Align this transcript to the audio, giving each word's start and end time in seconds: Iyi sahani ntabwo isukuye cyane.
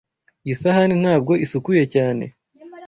Iyi 0.43 0.55
sahani 0.61 0.95
ntabwo 1.03 1.33
isukuye 1.45 1.83
cyane. 1.95 2.25